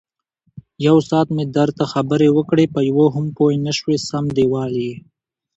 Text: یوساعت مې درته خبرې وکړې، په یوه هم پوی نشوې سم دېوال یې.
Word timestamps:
یوساعت 0.87 1.27
مې 1.35 1.45
درته 1.57 1.83
خبرې 1.93 2.29
وکړې، 2.37 2.65
په 2.73 2.79
یوه 2.89 3.05
هم 3.15 3.25
پوی 3.37 3.55
نشوې 3.65 3.97
سم 4.07 4.25
دېوال 4.37 4.73
یې. 4.85 4.95